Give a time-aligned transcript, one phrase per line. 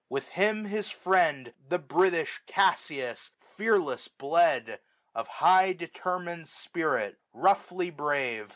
[0.09, 4.69] With him His friend, the British Cassius, fearless bled; SUMMER.
[5.13, 8.49] i»7 Of high determin'd spirit, roughly brave.